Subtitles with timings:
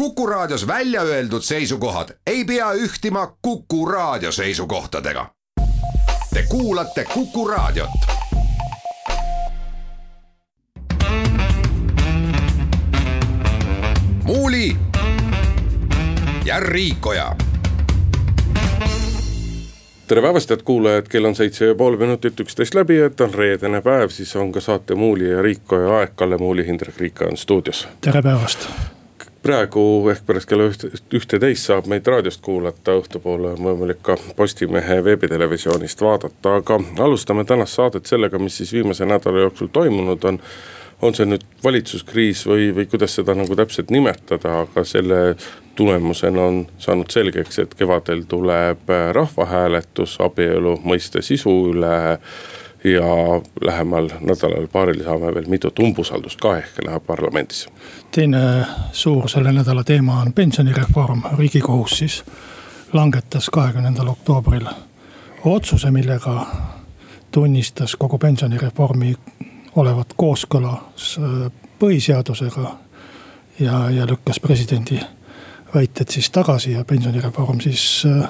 [0.00, 5.26] Kuku Raadios välja öeldud seisukohad ei pea ühtima Kuku Raadio seisukohtadega.
[6.34, 7.90] Te kuulate Kuku Raadiot.
[14.22, 14.76] muuli
[16.44, 17.36] ja Riikoja
[20.06, 23.82] tere päevast, head kuulajad, kell on seitse ja pool minutit üksteist läbi, et on reedene
[23.82, 27.88] päev, siis on ka saate Muuli ja Riikoja aeg, Kalle Muuli, Hindrek Riika on stuudios.
[28.00, 28.68] tere päevast
[29.42, 29.82] praegu
[30.12, 36.02] ehk pärast kella ühte, ühteteist saab meid raadiost kuulata, õhtupoole on võimalik ka Postimehe veebitelevisioonist
[36.04, 40.40] vaadata, aga alustame tänast saadet sellega, mis siis viimase nädala jooksul toimunud on.
[41.02, 45.20] on see nüüd valitsuskriis või, või kuidas seda nagu täpselt nimetada, aga selle
[45.74, 52.18] tulemusena on saanud selgeks, et kevadel tuleb rahvahääletus abielu mõiste sisu üle
[52.84, 53.04] ja
[53.60, 57.68] lähemal nädalal paaril saame veel mitut umbusaldust ka ehk läheb parlamendis.
[58.10, 62.24] teine suur selle nädala teema on pensionireform, riigikohus siis
[62.92, 64.66] langetas kahekümnendal oktoobril
[65.44, 66.46] otsuse, millega
[67.32, 69.14] tunnistas kogu pensionireformi
[69.76, 72.76] olevat kooskõlas äh, põhiseadusega.
[73.60, 75.00] ja, ja lükkas presidendi
[75.74, 78.28] väited siis tagasi ja pensionireform siis äh,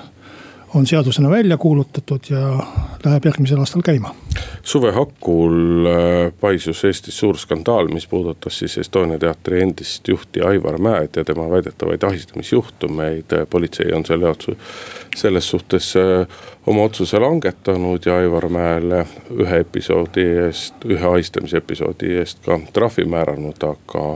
[0.75, 2.67] on seadusena välja kuulutatud ja
[3.05, 4.15] läheb järgmisel aastal käima.
[4.63, 10.79] suve hakul äh, paisus Eestis suur skandaal, mis puudutas siis Estonia teatri endist juhti Aivar
[10.79, 13.25] Mäed ja tema väidetavaid ahistamisjuhtumeid.
[13.51, 14.57] politsei on selle otsu-,
[15.17, 16.27] selles suhtes äh,
[16.67, 23.05] oma otsuse langetanud ja Aivar Mäele ühe episoodi eest, ühe ahistamise episoodi eest ka trahvi
[23.05, 24.07] määranud, aga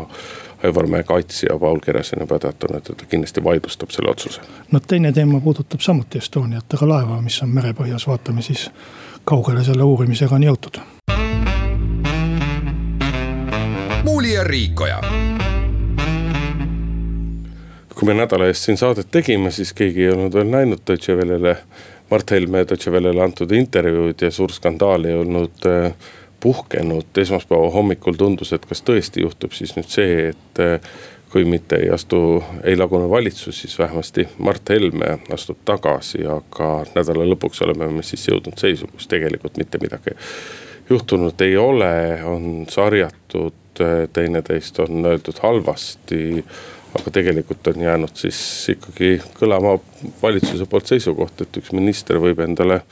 [0.64, 4.40] Aivar Mäe kaitsja Paul Keres on juba teatanud, et ta kindlasti vaidlustab selle otsuse.
[4.72, 8.70] no teine teema puudutab samuti Estoniat, aga laeva, mis on merepõhjas, vaatame siis
[9.24, 10.80] kaugele selle uurimisega on jõutud.
[14.04, 15.00] muuli ja Riikoja
[17.94, 21.56] kui me nädala eest siin saadet tegime, siis keegi ei olnud veel näinud Deutsche Wellele,
[22.10, 25.92] Mart Helme Deutsche Wellele antud intervjuud ja suur skandaal ei olnud äh,
[26.44, 30.90] puhkenud esmaspäeva hommikul tundus, et kas tõesti juhtub siis nüüd see, et eh,
[31.32, 32.18] kui mitte ei astu,
[32.62, 38.28] ei lagune valitsus, siis vähemasti Mart Helme astub tagasi, aga nädala lõpuks oleme me siis
[38.28, 40.14] jõudnud seisu, kus tegelikult mitte midagi
[40.90, 41.96] juhtunud ei ole,
[42.28, 46.22] on sarjatud, eh, teineteist on öeldud halvasti
[46.94, 48.38] aga tegelikult on jäänud siis
[48.76, 49.78] ikkagi kõlama
[50.22, 52.82] valitsuse poolt seisukoht, et üks minister võib endale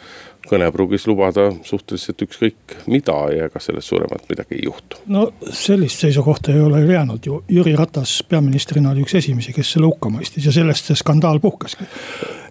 [0.49, 5.01] kõnepruugis lubada suhteliselt ükskõik mida ja ega sellest suuremat midagi ei juhtu.
[5.07, 9.75] no sellist seisukohta ei ole ju jäänud ju, Jüri Ratas peaministrina oli üks esimesi, kes
[9.77, 11.85] selle hukka mõistis ja sellest see skandaal puhkeski.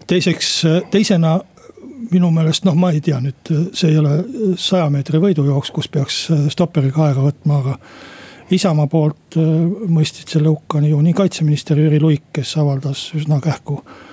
[0.06, 0.52] teiseks,
[0.90, 1.40] teisena
[2.10, 4.16] minu meelest noh, ma ei tea nüüd, see ei ole
[4.60, 7.78] saja meetri võidujooks, kus peaks stopperiga aega võtma, aga.
[8.52, 9.36] Isamaa poolt
[9.88, 14.11] mõistsid selle hukka ju nii kaitseminister Jüri Luik, kes avaldas üsna kähku Äh, äh,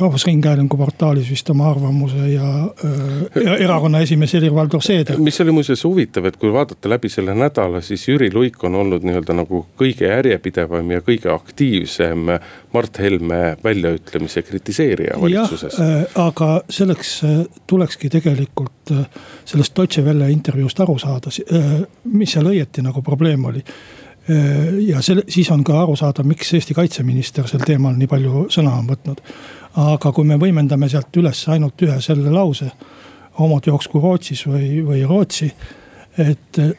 [0.00, 2.48] Rahvusringhäälingu portaalis vist oma arvamuse ja,
[2.84, 5.18] äh, ja erakonna esimees Helir-Valdor Seeder.
[5.18, 9.04] mis oli muuseas huvitav, et kui vaadata läbi selle nädala, siis Jüri Luik on olnud
[9.04, 12.32] nii-öelda nagu kõige järjepidevam ja kõige aktiivsem
[12.72, 15.76] Mart Helme väljaütlemise kritiseerija valitsuses.
[16.14, 17.20] aga selleks
[17.66, 18.96] tulekski tegelikult
[19.44, 21.34] sellest Deutsche Welle intervjuust aru saada,
[22.04, 23.97] mis seal õieti nagu probleem oli Äh,
[24.86, 28.88] ja selle, siis on ka arusaadav, miks Eesti kaitseminister sel teemal nii palju sõna on
[28.90, 29.22] võtnud.
[29.78, 32.70] aga kui me võimendame sealt üles ainult ühe selle lause,
[33.38, 35.48] homod jooksku Rootsis või, või Rootsi,
[36.18, 36.72] et äh,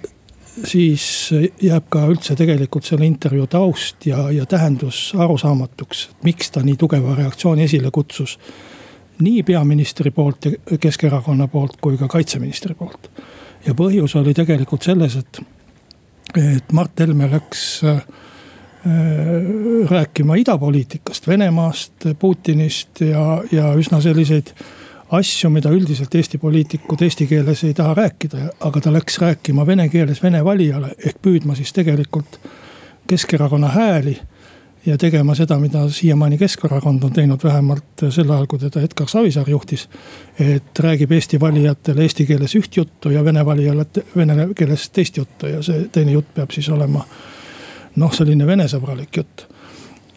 [0.66, 1.30] siis
[1.62, 7.16] jääb ka üldse tegelikult selle intervjuu taust ja, ja tähendus arusaamatuks, miks ta nii tugeva
[7.16, 8.38] reaktsiooni esile kutsus.
[9.20, 13.10] nii peaministri poolt ja Keskerakonna poolt kui ka kaitseministri poolt.
[13.66, 15.42] ja põhjus oli tegelikult selles, et
[16.38, 18.02] et Mart Helme läks äh,
[19.90, 24.54] rääkima idapoliitikast, Venemaast, Putinist ja, ja üsna selliseid
[25.12, 29.90] asju, mida üldiselt Eesti poliitikud eesti keeles ei taha rääkida, aga ta läks rääkima vene
[29.90, 32.40] keeles vene valijale ehk püüdma siis tegelikult
[33.10, 34.20] Keskerakonna hääli
[34.86, 39.50] ja tegema seda, mida siiamaani Keskerakond on teinud, vähemalt sel ajal, kui teda Edgar Savisaar
[39.50, 39.90] juhtis.
[40.40, 43.86] et räägib Eesti valijatele eesti keeles üht juttu ja vene valijale
[44.16, 47.06] vene keeles teist juttu ja see teine jutt peab siis olema
[47.96, 49.48] noh, selline venesõbralik jutt.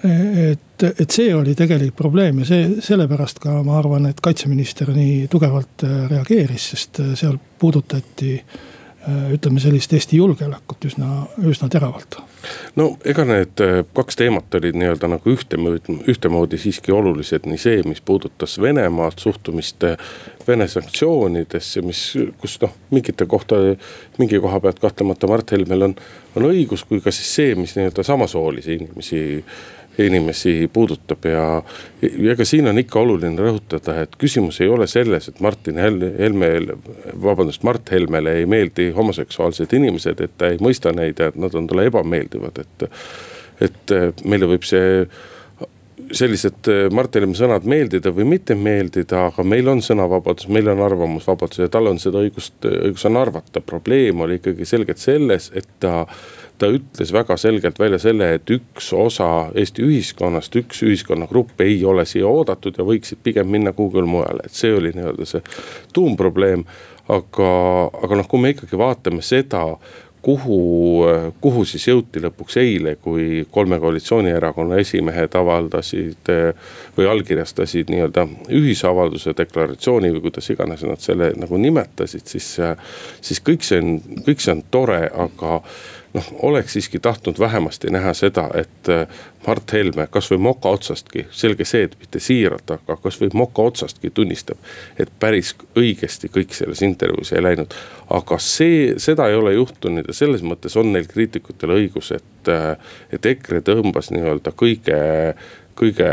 [0.02, 5.28] et, et see oli tegelik probleem ja see, sellepärast ka ma arvan, et kaitseminister nii
[5.30, 8.34] tugevalt reageeris, sest seal puudutati
[9.08, 12.20] ütleme sellist Eesti julgeolekut üsna, üsna teravalt.
[12.76, 17.82] no ega need äh, kaks teemat olid nii-öelda nagu ühtemoodi, ühtemoodi siiski olulised, nii see,
[17.88, 19.98] mis puudutas Venemaad, suhtumist äh,
[20.46, 22.00] Vene sanktsioonidesse, mis,
[22.42, 23.60] kus noh, mingite kohta,
[24.18, 25.94] mingi koha pealt kahtlemata Mart Helmel on,
[26.34, 29.22] on õigus, kui ka siis see, mis nii-öelda samasoolisi inimesi
[29.98, 31.62] inimesi puudutab ja,
[32.02, 36.54] ja ega siin on ikka oluline rõhutada, et küsimus ei ole selles, et Martin Helme,
[37.22, 41.54] vabandust, Mart Helmele ei meeldi homoseksuaalsed inimesed, et ta ei mõista neid ja et nad
[41.54, 42.88] on talle ebameeldivad, et.
[43.62, 43.92] et
[44.24, 45.04] meile võib see
[46.12, 51.62] sellised Mart Helme sõnad meeldida või mitte meeldida, aga meil on sõnavabadus, meil on arvamusvabadus
[51.62, 53.60] ja tal on seda õigust, õigus on arvata.
[53.60, 56.06] probleem oli ikkagi selgelt selles, et ta
[56.62, 59.28] ta ütles väga selgelt välja selle, et üks osa
[59.58, 64.54] Eesti ühiskonnast, üks ühiskonnagrupp ei ole siia oodatud ja võiksid pigem minna kuhugile mujale, et
[64.54, 65.42] see oli nii-öelda see
[65.94, 66.64] tuumprobleem.
[67.12, 67.46] aga,
[68.06, 69.64] aga noh, kui me ikkagi vaatame seda,
[70.22, 70.58] kuhu,
[71.42, 76.30] kuhu siis jõuti lõpuks eile, kui kolme koalitsioonierakonna esimehed avaldasid
[76.96, 82.52] või allkirjastasid nii-öelda ühisavalduse, deklaratsiooni või kuidas iganes nad selle nagu nimetasid, siis.
[83.20, 83.98] siis kõik see on,
[84.28, 85.58] kõik see on tore, aga
[86.14, 89.06] noh, oleks siiski tahtnud vähemasti näha seda, et äh,
[89.46, 94.58] Mart Helme kasvõi moka otsastki, selge see, et mitte siiralt, aga kasvõi moka otsastki tunnistab.
[94.98, 97.74] et päris õigesti kõik selles intervjuus ei läinud.
[98.10, 102.76] aga see, seda ei ole juhtunud ja selles mõttes on neil kriitikutel õigus, et, äh,
[103.12, 105.02] et EKRE tõmbas nii-öelda kõige,
[105.74, 106.12] kõige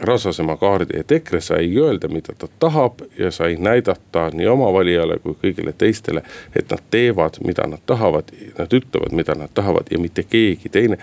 [0.00, 5.18] rasvasema kaardi, et EKRE sai öelda, mida ta tahab ja sai näidata nii oma valijale
[5.18, 6.22] kui kõigile teistele.
[6.56, 10.98] et nad teevad, mida nad tahavad, nad ütlevad, mida nad tahavad ja mitte keegi teine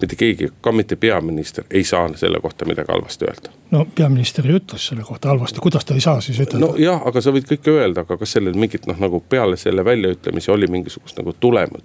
[0.00, 3.50] mitte keegi, ka mitte peaminister ei saa selle kohta midagi halvasti öelda.
[3.70, 6.66] no peaminister ju ütles selle kohta halvasti, kuidas ta ei saa siis ütelda?
[6.66, 10.52] nojah, aga sa võid kõike öelda, aga kas sellel mingit noh, nagu peale selle väljaütlemise
[10.52, 11.84] oli mingisugust nagu tulemit.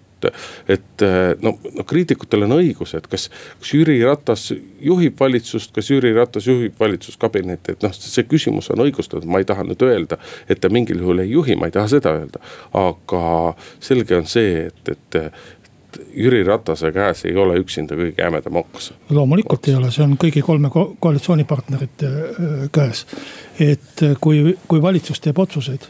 [0.72, 1.06] Et
[1.44, 3.28] no, no kriitikutel on õigus, et kas,
[3.62, 4.48] kas Jüri Ratas
[4.84, 9.50] juhib valitsust, kas Jüri Ratas juhib valitsuskabinetti, et noh, see küsimus on õigustatud, ma ei
[9.50, 10.20] taha nüüd öelda,
[10.50, 12.42] et ta mingil juhul ei juhi, ma ei taha seda öelda.
[12.76, 13.26] aga
[13.84, 15.20] selge on see, et, et
[16.16, 18.92] Jüri Ratase käes ei ole üksinda kõige jämedam oks.
[19.10, 19.70] loomulikult oks.
[19.70, 22.12] ei ole, see on kõigi kolme ko koalitsioonipartnerite
[22.76, 23.06] käes.
[23.60, 25.88] et äh, kui, kui valitsus teeb otsuseid,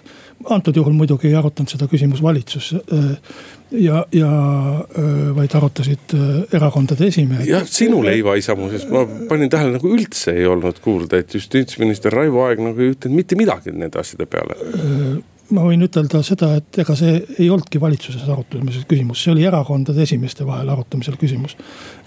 [0.50, 2.74] antud juhul muidugi ei arutanud seda küsimus valitsus
[3.72, 4.32] ja, ja
[5.36, 6.16] vaid arutasid
[6.54, 7.48] erakondade esimehed.
[7.50, 12.46] jah, sinu leivaisa muuseas, ma panin tähele, nagu üldse ei olnud kuulda, et justiitsminister Raivo
[12.46, 14.60] Aeg nagu ei ütelnud mitte midagi nende asjade peale
[15.54, 20.02] ma võin ütelda seda, et ega see ei olnudki valitsuses arutamisel küsimus, see oli erakondade
[20.02, 21.56] esimeeste vahel arutamisel küsimus.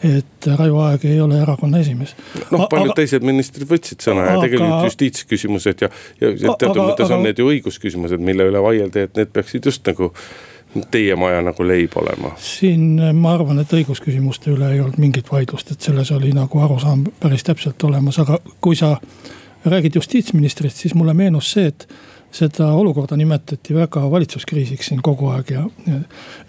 [0.03, 2.17] et Raivo Aeg ei ole erakonna esimees.
[2.51, 5.91] noh, paljud aga, teised ministrid võtsid sõna ja tegelikult justiitsküsimused ja,
[6.21, 10.13] ja, teatud mõttes on need ju õigusküsimused, mille üle vaieldi, et need peaksid just nagu
[10.91, 12.35] teie maja nagu leib olema?
[12.43, 17.07] siin ma arvan, et õigusküsimuste üle ei olnud mingit vaidlust, et selles oli nagu arusaam
[17.23, 18.97] päris täpselt olemas, aga kui sa
[19.69, 21.89] räägid justiitsministrist, siis mulle meenus see, et
[22.33, 25.65] seda olukorda nimetati väga valitsuskriisiks siin kogu aeg ja,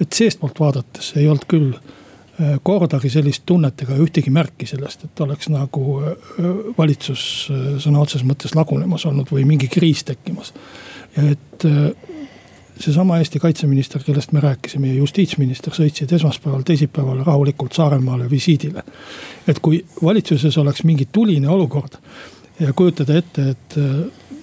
[0.02, 5.24] et seestpoolt vaadates ei olnud küll äh, kordagi sellist tunnet ega ühtegi märki sellest, et
[5.24, 6.30] oleks nagu äh,
[6.78, 7.24] valitsus
[7.54, 10.54] äh, sõna otseses mõttes lagunemas olnud või mingi kriis tekkimas.
[11.18, 11.66] et
[12.80, 18.84] seesama Eesti kaitseminister, kellest me rääkisime ja justiitsminister sõitsid esmaspäeval, teisipäeval rahulikult Saaremaale visiidile.
[19.48, 21.98] et kui valitsuses oleks mingi tuline olukord
[22.60, 23.78] ja kujutada ette, et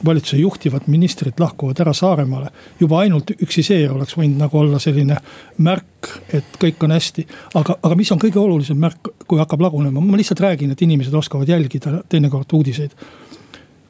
[0.05, 2.51] valitsuse juhtivad ministrid lahkuvad ära Saaremaale.
[2.81, 5.17] juba ainult üksi see oleks võinud nagu olla selline
[5.59, 7.27] märk, et kõik on hästi.
[7.55, 11.15] aga, aga mis on kõige olulisem märk, kui hakkab lagunema, ma lihtsalt räägin, et inimesed
[11.15, 12.91] oskavad jälgida teinekord uudiseid.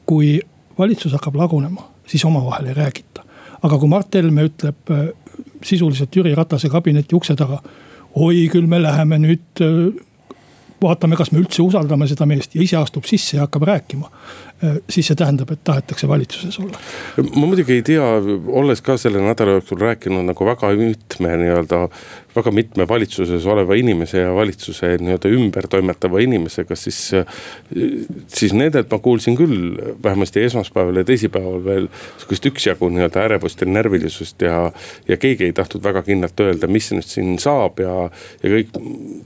[0.06, 0.40] kui
[0.78, 3.24] valitsus hakkab lagunema, siis omavahel ei räägita.
[3.62, 5.08] aga kui Mart Helme ütleb äh,
[5.62, 7.62] sisuliselt Jüri Ratase kabineti ukse taga
[8.14, 9.92] oi, küll me läheme nüüd äh,
[10.82, 14.10] vaatame, kas me üldse usaldame seda meest ja ise astub sisse ja hakkab rääkima.
[14.64, 16.78] Äh, siis see tähendab, et tahetakse valitsuses olla.
[17.36, 18.04] ma muidugi ei tea,
[18.48, 21.82] olles ka selle nädala jooksul rääkinud nagu väga mitme nii-öelda
[22.36, 26.98] väga mitme valitsuses oleva inimese ja valitsuse nii-öelda ümber toimetava inimesega, siis.
[28.28, 33.68] siis nendelt ma kuulsin küll vähemasti esmaspäeval ja teisipäeval veel sihukest üksjagu nii-öelda ärevust ja
[33.70, 34.70] närvilisust ja.
[35.08, 37.94] ja keegi ei tahtnud väga kindlalt öelda, mis nüüd siin saab ja,
[38.42, 38.72] ja kõik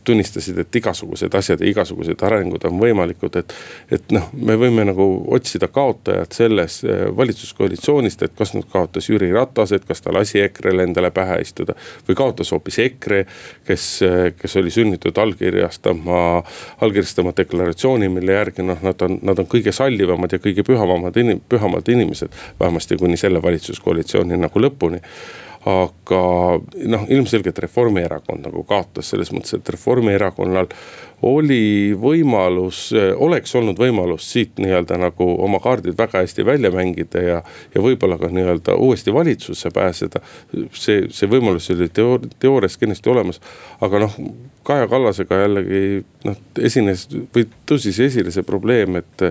[0.06, 3.54] tunnistasid, et igasugused asjad ja igasugused arengud on võimalikud, et.
[3.90, 6.80] et noh, me võime nagu otsida kaotajat selles
[7.16, 11.76] valitsuskoalitsioonist, et kas nüüd kaotas Jüri Ratas, et kas ta lasi EKRE-le endale pähe istuda
[12.08, 13.24] või kaotas hoopis EKRE
[13.66, 13.88] kes,
[14.40, 16.42] kes oli sunnitud allkirjastama,
[16.80, 21.42] allkirjastama deklaratsiooni, mille järgi noh, nad on, nad on kõige sallivamad ja kõige pühamad inim-,
[21.48, 22.34] pühamad inimesed.
[22.60, 25.00] vähemasti kuni selle valitsuskoalitsiooni nagu lõpuni
[25.68, 26.20] aga
[26.88, 30.70] noh, ilmselgelt Reformierakond nagu kaotas selles mõttes, et Reformierakonnal
[31.22, 37.42] oli võimalus, oleks olnud võimalus siit nii-öelda nagu oma kaardid väga hästi välja mängida ja.
[37.74, 40.20] ja võib-olla ka nii-öelda uuesti valitsusse pääseda.
[40.72, 43.40] see, see võimalus oli teoor-, teoorias kindlasti olemas,
[43.80, 44.16] aga noh
[44.62, 45.78] Kaja Kallasega jällegi
[46.24, 49.24] noh, esines või tõusis esile see probleem, et.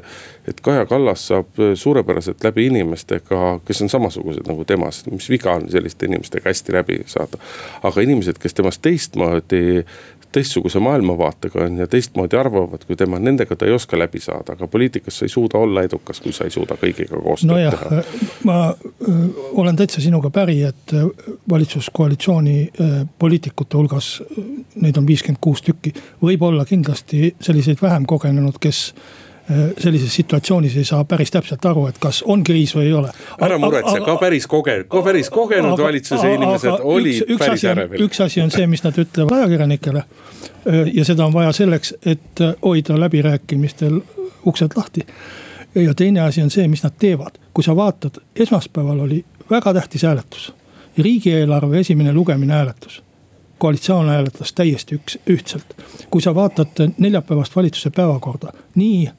[0.49, 5.53] et Kaja Kallas saab suurepäraselt läbi inimestega, kes on samasugused nagu tema, sest mis viga
[5.59, 7.37] on selliste inimestega hästi läbi saada.
[7.83, 9.85] aga inimesed, kes temast teistmoodi
[10.31, 14.67] teistsuguse maailmavaatega on ja teistmoodi arvavad kui tema, nendega ta ei oska läbi saada, aga
[14.67, 18.03] poliitikas sa ei suuda olla edukas, kui sa ei suuda kõigiga koostööd no jah, teha.
[18.45, 19.15] ma öö,
[19.63, 20.93] olen täitsa sinuga päri, et
[21.49, 24.11] valitsuskoalitsiooni öö, poliitikute hulgas,
[24.75, 28.93] neid on viiskümmend kuus tükki, võib olla kindlasti selliseid vähem kogenenud, kes
[29.77, 33.09] sellises situatsioonis ei saa päris täpselt aru, et kas on kriis või ei ole.
[33.41, 38.05] ära muretse, ka päris koge-, ka päris kogenud aga, valitsuse inimesed olid päris ärevil.
[38.05, 40.03] üks asi on see, mis nad ütlevad ajakirjanikele.
[40.93, 43.99] ja seda on vaja selleks, et hoida läbirääkimistel
[44.45, 45.05] uksed lahti.
[45.75, 50.03] ja teine asi on see, mis nad teevad, kui sa vaatad, esmaspäeval oli väga tähtis
[50.03, 50.53] hääletus.
[50.97, 53.03] riigieelarve esimene lugemine hääletus
[53.59, 55.65] koalitsioon hääletas täiesti üks, ühtselt.
[56.09, 59.09] kui sa vaatad neljapäevast valitsuse päevakorda, nii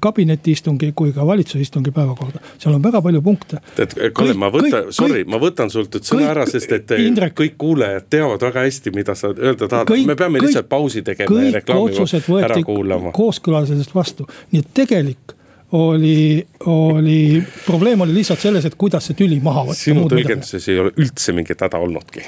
[0.00, 2.42] kabinetiistungi kui ka valitsuse istungi päevakorda.
[2.58, 3.62] seal on väga palju punkte.
[3.76, 7.34] tead, Kalle, ma võtan, sorry, ma võtan sult nüüd sõna kõik, ära, sest et Indrek,
[7.38, 9.92] kõik kuulajad teavad väga hästi, mida sa öelda tahad.
[10.06, 13.12] me peame kõik, lihtsalt pausi tegema ja reklaami ära kuulama.
[13.16, 15.36] kooskõlastusest vastu, nii et tegelik
[15.72, 19.82] oli, oli, probleem oli lihtsalt selles, et kuidas see tüli maha võtta.
[19.82, 22.24] sinu tõlgenduses ei ole üldse mingit häda olnudki.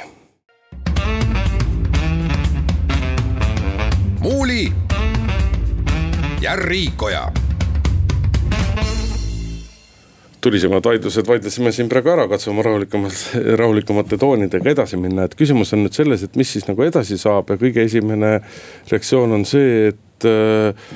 [4.20, 4.68] muuli
[6.40, 7.32] ja Riikoja
[10.40, 13.18] tulisemad vaidlused vaidlesime siin praegu ära, katsume rahulikumalt,
[13.60, 17.52] rahulikumate toonidega edasi minna, et küsimus on nüüd selles, et mis siis nagu edasi saab
[17.52, 18.38] ja kõige esimene
[18.88, 20.88] reaktsioon on see, et äh,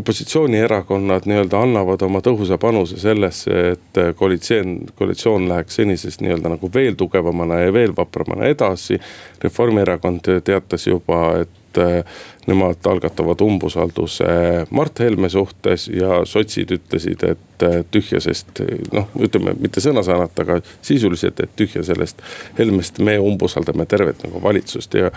[0.00, 6.96] opositsioonierakonnad nii-öelda annavad oma tõhusa panuse sellesse, et koalitsioon, koalitsioon läheks senisest nii-öelda nagu veel
[6.96, 8.96] tugevamana ja veel vapramana edasi.
[9.44, 12.04] Reformierakond teatas juba, et et äh,
[12.46, 14.26] nemad algatavad umbusalduse
[14.70, 18.62] Mart Helme suhtes ja sotsid ütlesid, et äh, tühja sest
[18.92, 22.22] noh, ütleme mitte sõna-sõnalt, aga sisuliselt, et tühja sellest
[22.58, 25.10] Helmest, me umbusaldame tervet nagu valitsust ja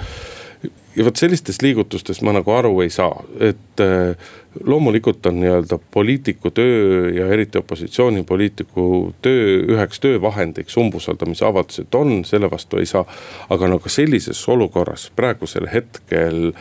[0.95, 4.15] ja vot sellistest liigutustest ma nagu aru ei saa, et äh,
[4.63, 12.51] loomulikult on nii-öelda poliitiku töö ja eriti opositsioonipoliitiku töö üheks töövahendiks umbusaldamise avaldused on, selle
[12.51, 13.05] vastu ei saa.
[13.49, 16.53] aga no ka sellises olukorras praegusel hetkel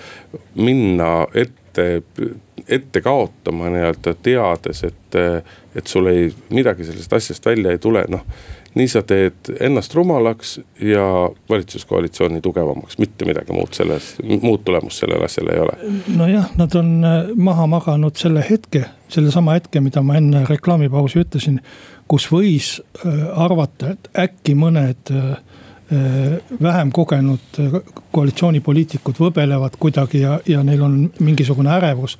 [0.54, 2.02] minna ette,
[2.68, 5.20] ette kaotama nii-öelda teades, et,
[5.74, 8.26] et sul ei, midagi sellest asjast välja ei tule, noh
[8.74, 11.04] nii sa teed ennast rumalaks ja
[11.50, 15.76] valitsuskoalitsiooni tugevamaks, mitte midagi muud selles, muud tulemust sellel asjal ei ole.
[16.16, 21.60] nojah, nad on äh, maha maganud selle hetke, sellesama hetke, mida ma enne reklaamipausi ütlesin.
[22.08, 22.76] kus võis
[23.06, 25.36] äh, arvata, et äkki mõned äh,
[26.62, 27.58] vähem kogenud
[28.10, 32.16] koalitsioonipoliitikud võbelevad kuidagi ja, ja neil on mingisugune ärevus.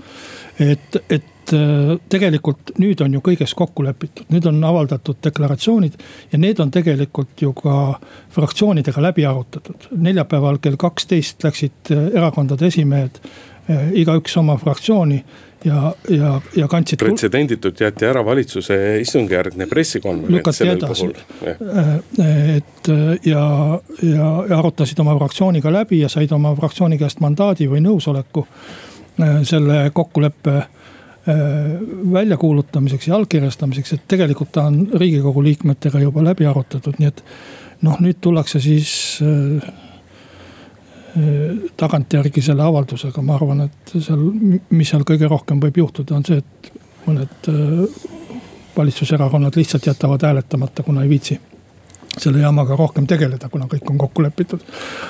[0.60, 5.98] et, et Äh, tegelikult nüüd on ju kõiges kokku lepitud, nüüd on avaldatud deklaratsioonid
[6.32, 7.98] ja need on tegelikult ju ka
[8.32, 9.90] fraktsioonidega läbi arutatud.
[9.92, 15.20] neljapäeval kell kaksteist läksid äh, erakondade esimehed äh, igaüks oma fraktsiooni
[15.64, 16.98] ja, ja, ja kandsid.
[16.98, 21.14] pretsedenditult jäeti ära valitsuse istungjärgne pressikonverents sellel puhul.
[22.56, 22.92] et
[23.26, 23.44] ja,
[24.02, 28.46] ja, ja arutasid oma fraktsiooniga läbi ja said oma fraktsiooni käest mandaadi või nõusoleku
[29.46, 30.62] selle kokkuleppe
[31.28, 31.34] Äh,
[32.12, 37.22] väljakuulutamiseks ja allkirjastamiseks, et tegelikult ta on riigikogu liikmetega juba läbi arutatud, nii et
[37.86, 38.90] noh, nüüd tullakse siis
[39.24, 39.70] äh, äh,
[41.78, 44.22] tagantjärgi selle avaldusega, ma arvan, et seal,
[44.74, 46.70] mis seal kõige rohkem võib juhtuda, on see, et
[47.06, 47.50] mõned
[48.76, 51.38] valitsuserakonnad lihtsalt jätavad hääletamata, kuna ei viitsi
[52.18, 54.62] selle jamaga rohkem tegeleda, kuna kõik on kokku lepitud.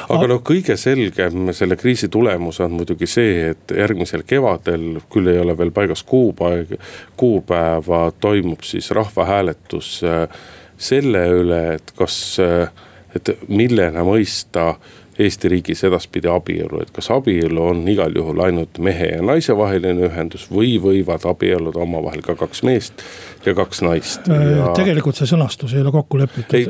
[0.09, 5.41] aga noh, kõige selgem selle kriisi tulemus on muidugi see, et järgmisel kevadel, küll ei
[5.43, 6.77] ole veel paigas kuupäev,
[7.21, 10.43] kuupäeva, toimub siis rahvahääletus äh,
[10.79, 12.69] selle üle, et kas, äh,
[13.15, 14.75] et millena mõista
[15.19, 20.09] Eesti riigis edaspidi abielu, et kas abielu on igal juhul ainult mehe ja naise vaheline
[20.09, 23.05] ühendus või võivad abielluda omavahel ka kaks meest
[23.47, 24.71] ja kaks naist äh, ja....
[24.77, 26.55] tegelikult see sõnastus ei ole kokku lepitud.
[26.59, 26.69] ei,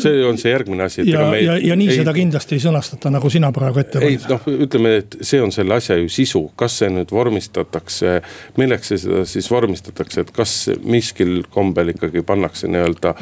[0.00, 1.04] see on see järgmine asi.
[1.08, 1.40] ja, me...
[1.44, 1.98] ja, ja nii ei...
[2.02, 5.78] seda kindlasti ei sõnastata, nagu sina praegu ette ei noh, ütleme, et see on selle
[5.78, 8.16] asja ju sisu, kas see nüüd vormistatakse,
[8.60, 10.54] milleks see seda siis vormistatakse, et kas
[10.84, 13.14] miskil kombel ikkagi pannakse nii-öelda,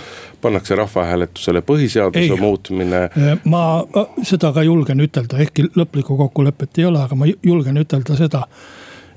[0.43, 2.41] pannakse rahvahääletusele põhiseaduse ei.
[2.41, 3.03] muutmine.
[3.45, 3.65] ma
[4.27, 8.47] seda ka julgen ütelda, ehkki lõplikku kokkulepet ei ole, aga ma julgen ütelda seda,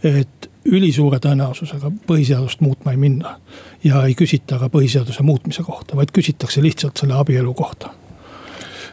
[0.06, 3.40] et ülisuure tõenäosusega põhiseadust muutma ei minna.
[3.84, 7.94] ja ei küsita ka põhiseaduse muutmise kohta, vaid küsitakse lihtsalt selle abielu kohta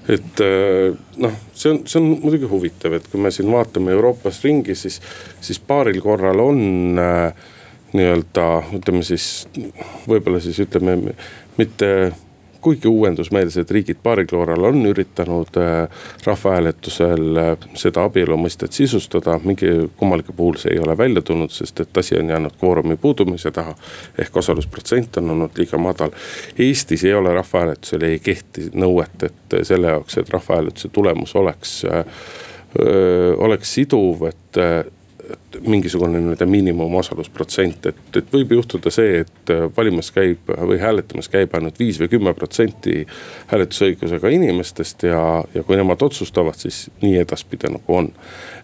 [0.08, 4.42] et äh, noh, see on, see on muidugi huvitav, et kui me siin vaatame Euroopas
[4.44, 5.00] ringi, siis,
[5.40, 7.50] siis paaril korral on äh,
[7.92, 8.46] nii-öelda
[8.78, 9.46] ütleme siis,
[10.08, 10.96] võib-olla siis ütleme
[11.58, 11.88] mitte
[12.62, 15.88] kuigi uuendusmeelsed riigid paaril korral on üritanud äh,
[16.24, 21.82] rahvahääletusel äh, seda abielu mõistet sisustada, mingi kummalgi puhul see ei ole välja tulnud, sest
[21.84, 23.74] et asi on jäänud kvoorumi puudumise taha.
[24.18, 26.14] ehk osalusprotsent on olnud liiga madal.
[26.58, 32.04] Eestis ei ole rahvahääletusel, ei kehti nõuet, et selle jaoks, et rahvahääletuse tulemus oleks äh,
[33.38, 34.58] oleks siduv, et
[35.66, 41.78] mingisugune nii-öelda miinimumosalusprotsent, et, et võib juhtuda see, et valimas käib või hääletamas käib ainult
[41.80, 43.06] viis või kümme protsenti
[43.52, 45.22] hääletusõigusega inimestest ja,
[45.54, 48.12] ja kui nemad otsustavad, siis nii edaspidi nagu on.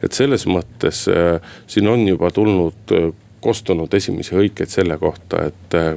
[0.03, 3.11] et selles mõttes äh, siin on juba tulnud äh,,
[3.41, 5.93] kostunud esimesi hõikeid selle kohta, et äh,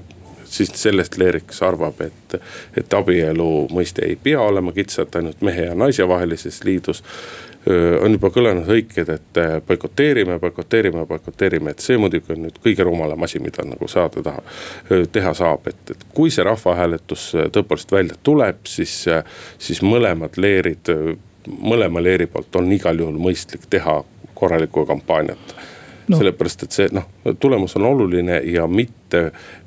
[0.51, 2.35] siis sellest Leeriks arvab, et,
[2.77, 7.03] et abielu mõiste ei pea olema kitsalt ainult mehe ja naise vahelises liidus
[8.01, 12.85] on juba kõlanud hõiked, et äh, boikoteerime, boikoteerime, boikoteerime, et see muidugi on nüüd kõige
[12.87, 14.41] rumalam asi, mida nagu saada taha,
[15.13, 18.95] teha saab, et, et kui see rahvahääletus tõepoolest välja tuleb, siis,
[19.61, 20.89] siis mõlemad leerid,
[21.61, 24.01] mõlema leeri poolt on igal juhul mõistlik teha
[24.33, 25.55] korralikku kampaaniat.
[26.09, 26.17] No..
[26.17, 27.05] sellepärast, et see noh,
[27.39, 29.00] tulemus on oluline ja mitte,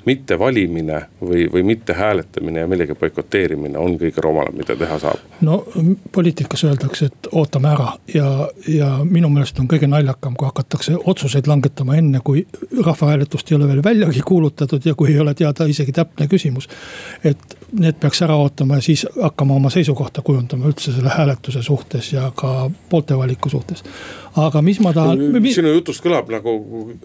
[0.05, 5.23] mitte valimine või, või mitte hääletamine ja millegi boikoteerimine on kõige rumalam, mida teha saab.
[5.41, 5.63] no
[6.11, 11.47] poliitikas öeldakse, et ootame ära ja, ja minu meelest on kõige naljakam, kui hakatakse otsuseid
[11.47, 12.45] langetama enne, kui
[12.85, 16.69] rahvahääletust ei ole veel väljagi kuulutatud ja kui ei ole teada isegi täpne küsimus.
[17.23, 22.13] et need peaks ära ootama ja siis hakkama oma seisukohta kujundama üldse selle hääletuse suhtes
[22.13, 23.83] ja ka poolte valiku suhtes.
[24.35, 25.19] aga mis ma tahan.
[25.53, 26.53] sinu jutust kõlab nagu,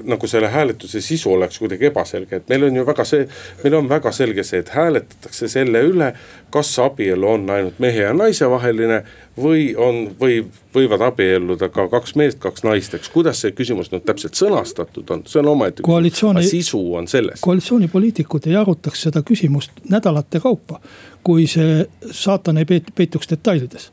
[0.04, 3.26] nagu selle hääletuse sisu oleks kuidagi ebaselge, et meil on ju väga see,
[3.64, 6.12] meil on väga selge see, et hääletatakse selle üle,
[6.54, 9.02] kas abielu on ainult mehe ja naise vaheline
[9.40, 10.40] või on, või
[10.74, 15.24] võivad abielluda ka kaks meest, kaks naist, eks, kuidas see küsimus nüüd täpselt sõnastatud on,
[15.30, 17.40] see on omaette küsimus, sisu on selles.
[17.46, 20.80] koalitsioonipoliitikud ei arutaks seda küsimust nädalate kaupa,
[21.26, 23.90] kui see saatan ei peituks detailides,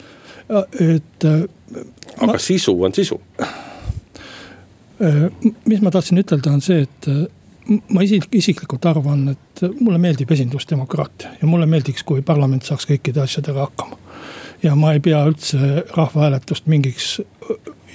[0.79, 1.25] et.
[2.17, 3.21] aga ma, sisu on sisu
[5.01, 5.31] Äh,
[5.65, 7.27] mis ma tahtsin ütelda, on see, et äh,
[7.67, 13.23] ma isik, isiklikult arvan, et mulle meeldib esindusdemokraatia ja mulle meeldiks, kui parlament saaks kõikide
[13.23, 13.97] asjadega hakkama.
[14.63, 17.19] ja ma ei pea üldse rahvahääletust mingiks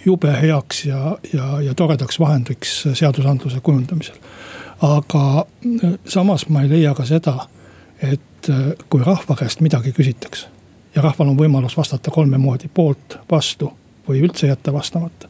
[0.04, 4.16] jube heaks ja, ja, ja toredaks vahendiks seadusandluse kujundamisel.
[4.82, 5.46] aga
[6.04, 7.46] samas ma ei leia ka seda,
[8.02, 8.50] et
[8.88, 10.48] kui rahva käest midagi küsitakse
[10.94, 13.72] ja rahval on võimalus vastata kolme moodi, poolt, vastu
[14.08, 15.28] või üldse jätta vastamata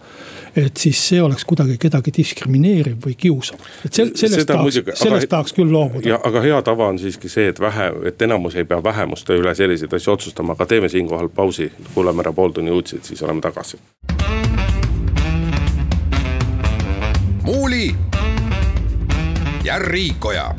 [0.57, 3.61] et siis see oleks kuidagi kedagi diskrimineeriv või kiusav.
[3.87, 6.19] et sel-, sellest Seda tahaks, sellest aga, tahaks küll loobuda.
[6.29, 9.95] aga hea tava on siiski see, et vähe, et enamus ei pea vähemuste üle selliseid
[9.97, 13.81] asju otsustama, aga teeme siinkohal pausi, kuulame ära pooltunni uudiseid, siis oleme tagasi.
[17.43, 17.95] muuli
[19.65, 20.55] ja Riikoja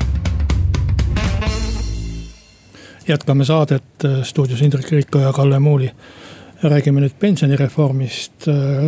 [3.08, 3.84] jätkame saadet
[4.22, 5.90] stuudios Indrek Riikoja ja Kalle Muuli
[6.70, 8.46] räägime nüüd pensionireformist,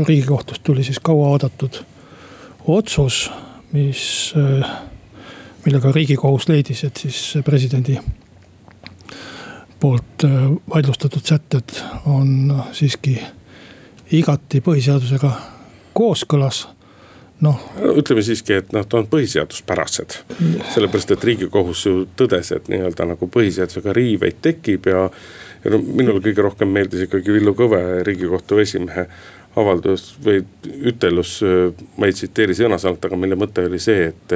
[0.08, 1.80] riigikohtust tuli siis kauaoodatud
[2.66, 3.30] otsus,
[3.72, 4.34] mis,
[5.64, 7.98] millega riigikohus leidis, et siis presidendi
[9.80, 10.24] poolt
[10.74, 13.18] vaidlustatud sätted on siiski
[14.16, 15.30] igati põhiseadusega
[15.96, 16.66] kooskõlas
[17.40, 17.60] noh.
[17.96, 20.18] ütleme siiski, et noh, ta on põhiseaduspärased.
[20.74, 25.08] sellepärast, et riigikohus ju tõdes, et nii-öelda nagu põhiseadusega riiveid tekib ja
[25.64, 29.08] ja no minule kõige rohkem meeldis ikkagi Villu Kõve, riigikohtu esimehe
[29.56, 30.42] avaldus või
[30.84, 31.38] ütelus,
[31.96, 34.34] ma ei tsiteeri sõna-sõnalt, aga mille mõte oli see, et.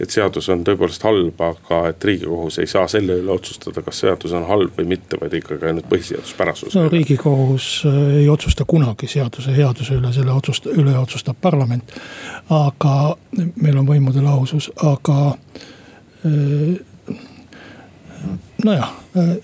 [0.00, 4.32] et seadus on tõepoolest halb, aga et riigikohus ei saa selle üle otsustada, kas seadus
[4.36, 6.76] on halb või mitte, vaid ikkagi ainult põhiseaduspärasus.
[6.78, 11.92] no riigikohus äh, ei otsusta kunagi seaduse headuse üle, selle otsust-, üle otsustab parlament.
[12.48, 13.16] aga
[13.54, 15.18] meil on võimude lahusus, aga
[16.24, 16.80] äh,
[18.64, 19.36] nojah äh,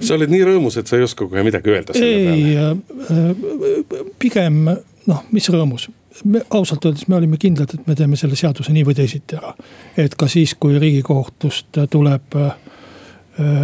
[0.00, 2.76] sa oled nii rõõmus, et sa ei oska kohe midagi öelda selle peale.
[3.08, 4.64] ei, pigem
[5.08, 5.88] noh, mis rõõmus
[6.24, 9.54] me ausalt öeldes me olime kindlad, et me teeme selle seaduse nii või teisiti ära.
[9.96, 12.52] et ka siis, kui riigikohtust tuleb äh,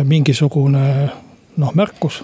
[0.05, 0.85] mingisugune
[1.57, 2.22] noh, märkus.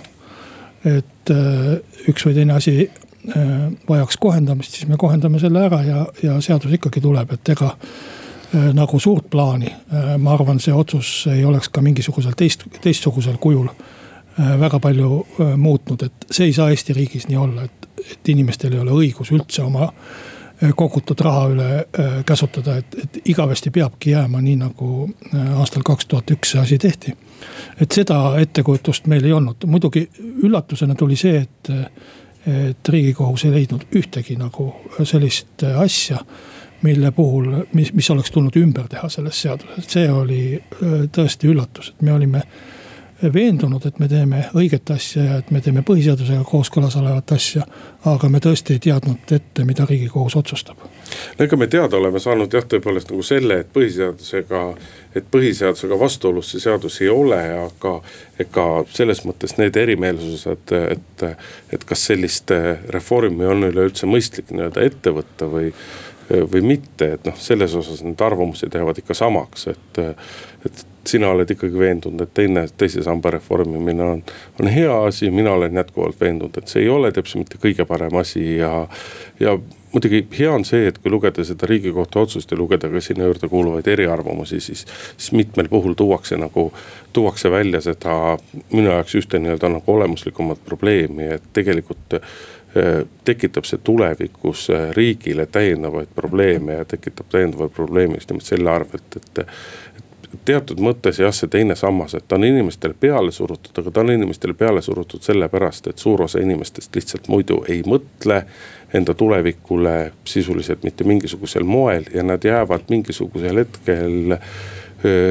[0.85, 3.51] et äh, üks või teine asi äh,
[3.89, 7.75] vajaks kohendamist, siis me kohendame selle ära ja, ja seadus ikkagi tuleb, et ega
[8.75, 9.71] nagu suurt plaani,
[10.19, 13.69] ma arvan, see otsus ei oleks ka mingisugusel teist, teistsugusel kujul
[14.59, 15.21] väga palju
[15.61, 19.33] muutnud, et see ei saa Eesti riigis nii olla, et et inimestel ei ole õigus
[19.35, 24.93] üldse oma äh, kogutud raha üle äh, käsutada, et, et igavesti peabki jääma nii nagu
[25.09, 27.15] äh, aastal kaks tuhat üks see asi tehti.
[27.81, 30.07] et seda ettekujutust meil ei olnud, muidugi
[30.45, 31.73] üllatusena tuli see, et,
[32.47, 34.73] et riigikohus ei leidnud ühtegi nagu
[35.05, 36.21] sellist asja
[36.83, 40.43] mille puhul, mis, mis oleks tulnud ümber teha selles seaduses, see oli
[41.13, 42.45] tõesti üllatus, et me olime
[43.33, 47.67] veendunud, et me teeme õiget asja ja et me teeme põhiseadusega kooskõlas olevat asja.
[48.05, 50.77] aga me tõesti ei teadnud ette, mida riigikohus otsustab.
[51.39, 54.63] no ega me teada oleme saanud jah, tõepoolest nagu selle, et põhiseadusega,
[55.15, 58.01] et põhiseadusega vastuolus see seadus ei ole, aga
[58.39, 61.27] ega selles mõttes need erimeelsused, et,
[61.73, 62.55] et kas sellist
[62.89, 65.75] reformi on üleüldse mõistlik nii-öelda ette võtta või
[66.31, 70.01] või mitte, et noh, selles osas need arvamused jäävad ikka samaks, et,
[70.67, 74.23] et sina oled ikkagi veendunud, et teine, teise samba reformimine on,
[74.61, 78.17] on hea asi, mina olen jätkuvalt veendunud, et see ei ole täpselt mitte kõige parem
[78.21, 78.73] asi ja,
[79.41, 79.57] ja
[79.93, 83.49] muidugi hea on see, et kui lugeda seda riigikohtu otsust ja lugeda ka sinna juurde
[83.49, 84.85] kuuluvaid eriarvamusi, siis,
[85.17, 86.69] siis mitmel puhul tuuakse nagu,
[87.17, 88.37] tuuakse välja seda
[88.73, 92.21] minu jaoks ühte nii-öelda nagu olemuslikumat probleemi, et tegelikult
[93.25, 99.17] tekitab see tulevikus eh, riigile täiendavaid probleeme ja tekitab täiendavaid probleeme just nimelt selle arvelt,
[99.17, 99.47] et
[100.45, 104.13] teatud mõttes jah, see teine sammas, et ta on inimestele peale surutud, aga ta on
[104.15, 108.45] inimestele peale surutud sellepärast, et suur osa inimestest lihtsalt muidu ei mõtle
[108.95, 114.37] enda tulevikule sisuliselt mitte mingisugusel moel ja nad jäävad mingisugusel hetkel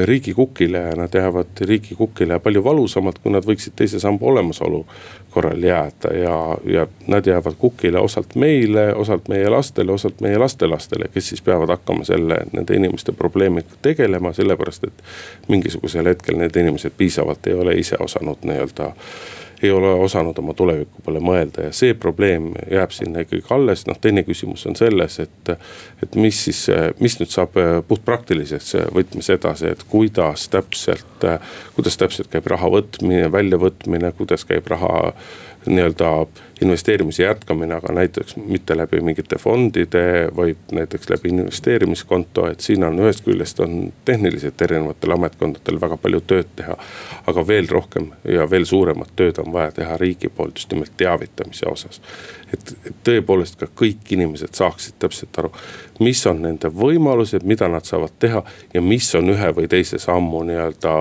[0.04, 4.84] riigi kukile ja nad jäävad riigi kukile palju valusamalt, kui nad võiksid teise samba olemasolu
[5.30, 11.10] korral jääda ja, ja nad jäävad kukile osalt meile, osalt meie lastele, osalt meie lastelastele,
[11.14, 15.04] kes siis peavad hakkama selle, nende inimeste probleemiga tegelema, sellepärast et
[15.48, 18.90] mingisugusel hetkel need inimesed piisavalt ei ole ise osanud nii-öelda
[19.62, 23.98] ei ole osanud oma tuleviku peale mõelda ja see probleem jääb sinna ikkagi alles, noh
[24.00, 25.52] teine küsimus on selles, et.
[26.02, 26.62] et mis siis,
[27.00, 27.56] mis nüüd saab
[27.88, 31.26] puhtpraktilises võtmes edasi, et kuidas täpselt,
[31.76, 35.12] kuidas täpselt käib raha võtmine, väljavõtmine, kuidas käib raha
[35.66, 36.10] nii-öelda
[36.60, 42.98] investeerimise jätkamine, aga näiteks mitte läbi mingite fondide, vaid näiteks läbi investeerimiskonto, et siin on
[43.00, 46.76] ühest küljest on tehniliselt erinevatel ametkondadel väga palju tööd teha.
[47.26, 51.66] aga veel rohkem ja veel suuremat tööd on vaja teha riigi poolt just nimelt teavitamise
[51.68, 52.00] osas.
[52.54, 55.52] et, tõepoolest ka kõik inimesed saaksid täpselt aru,
[56.00, 58.42] mis on nende võimalused, mida nad saavad teha
[58.74, 60.94] ja mis on ühe või teise sammu nii-öelda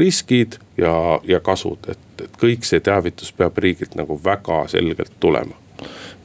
[0.00, 5.56] riskid ja, ja kasud, et, et kõik see teavitus peab riigilt nagu väga selgelt tulema.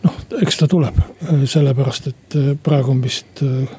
[0.04, 0.98] noh, eks ta tuleb,
[1.46, 3.78] sellepärast et äh, praegu on vist äh,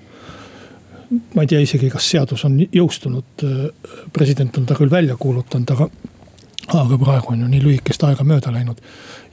[1.34, 5.74] ma ei tea isegi, kas seadus on jõustunud, äh, president on ta küll välja kuulutanud,
[5.76, 5.88] aga.
[6.78, 8.78] aga praegu on ju nii lühikest aega mööda läinud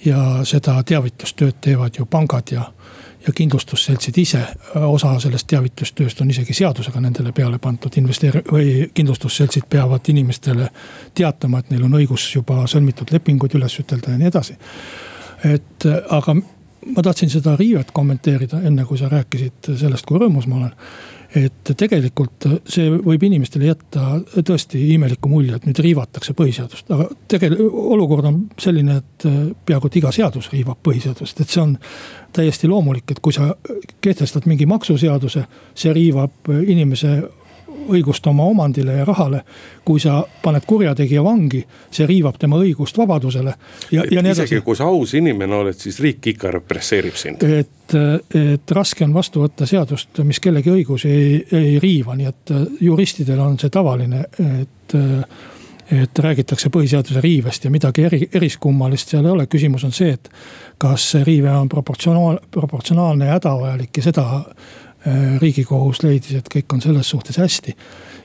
[0.06, 2.64] ja seda teavitustööd teevad ju pangad ja
[3.28, 4.42] ja kindlustusseltsid ise,
[4.76, 10.70] osa sellest teavitustööst on isegi seadusega nendele peale pandud, investeeri- või kindlustusseltsid peavad inimestele
[11.14, 14.58] teatama, et neil on õigus juba sõlmitud lepinguid üles ütelda ja nii edasi.
[15.44, 16.36] et aga
[16.96, 20.76] ma tahtsin seda riivet kommenteerida, enne kui sa rääkisid sellest, kui rõõmus ma olen
[21.36, 24.16] et tegelikult see võib inimestele jätta
[24.46, 29.28] tõesti imeliku mulje, et nüüd riivatakse põhiseadust, aga tegelikult olukord on selline, et
[29.66, 31.76] peaaegu et iga seadus riivab põhiseadust, et see on
[32.34, 33.52] täiesti loomulik, et kui sa
[34.02, 35.46] kehtestad mingi maksuseaduse,
[35.78, 37.20] see riivab inimese
[37.90, 39.42] õigust oma omandile ja rahale.
[39.86, 43.54] kui sa paned kurjategija vangi, see riivab tema õigust vabadusele.
[43.92, 44.44] ja, ja nii edasi.
[44.44, 47.44] isegi kui sa aus inimene oled, siis riik ikka represseerib sind.
[47.44, 47.96] et,
[48.36, 53.40] et raske on vastu võtta seadust, mis kellegi õigusi ei, ei riiva, nii et juristidel
[53.46, 54.26] on see tavaline,
[54.62, 55.00] et
[55.90, 60.30] et räägitakse põhiseaduse riivest ja midagi eri, eriskummalist seal ei ole, küsimus on see, et
[60.78, 64.86] kas see riive on proportsionaal, proportsionaalne ja hädavajalik ja seda Äh,
[65.42, 67.76] riigikohus leidis, et kõik on selles suhtes hästi.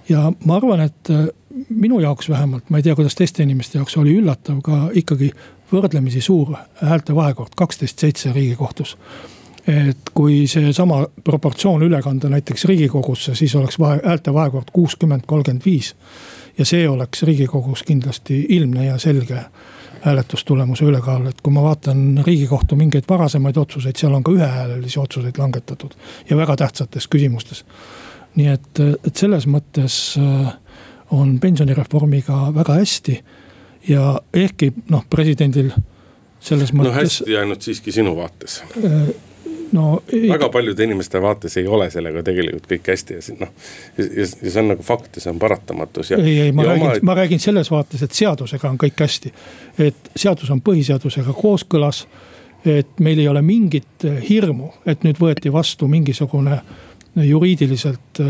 [0.08, 1.26] ja ma arvan, et äh,
[1.68, 5.30] minu jaoks vähemalt, ma ei tea, kuidas teiste inimeste jaoks oli üllatav ka ikkagi
[5.72, 8.96] võrdlemisi suur häälte vahekord, kaksteist, seitse riigikohtus.
[9.66, 15.64] et kui seesama proportsioon üle kanda näiteks riigikogusse, siis oleks vahe, häälte vahekord kuuskümmend, kolmkümmend
[15.64, 15.94] viis.
[16.58, 19.44] ja see oleks riigikogus kindlasti ilmne ja selge
[20.04, 25.38] hääletustulemuse ülekaal, et kui ma vaatan riigikohtu mingeid varasemaid otsuseid, seal on ka ühehäälelisi otsuseid
[25.40, 25.94] langetatud
[26.30, 27.64] ja väga tähtsates küsimustes.
[28.34, 30.52] nii et, et selles mõttes äh,
[31.14, 33.20] on pensionireformiga väga hästi
[33.88, 35.70] ja ehkki noh, presidendil
[36.40, 36.90] selles mõttes.
[36.90, 39.08] no hästi ainult siiski sinu vaates äh,
[39.74, 40.28] no ei....
[40.28, 43.50] väga paljude inimeste vaates ei ole sellega tegelikult kõik hästi ja noh,
[43.98, 47.18] ja, see on nagu fakt ja see on paratamatus ei, ei, ma räägin oma..., ma
[47.18, 49.34] räägin selles vaates, et seadusega on kõik hästi.
[49.88, 52.04] et seadus on põhiseadusega kooskõlas,
[52.64, 56.60] et meil ei ole mingit hirmu, et nüüd võeti vastu mingisugune
[57.14, 58.22] juriidiliselt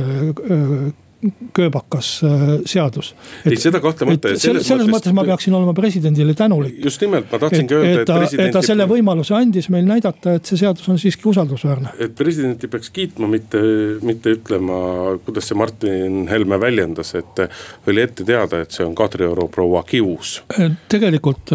[1.57, 3.15] kööbakas äh, seadus.
[3.47, 4.35] ei, seda kahtlemata.
[4.41, 6.79] selles, selles mõttes ma peaksin olema presidendile tänulik.
[6.85, 8.49] just nimelt, ma tahtsingi öelda, et president.
[8.49, 11.95] et ta selle võimaluse andis meil näidata, et see seadus on siiski usaldusväärne.
[12.05, 13.63] et presidenti peaks kiitma, mitte,
[14.03, 14.81] mitte ütlema,
[15.25, 17.47] kuidas see Martin Helme väljendas, et
[17.89, 20.41] oli ette teada, et see on Kadrioru proua kius.
[20.89, 21.55] tegelikult